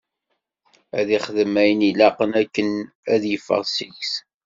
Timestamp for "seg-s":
3.75-4.13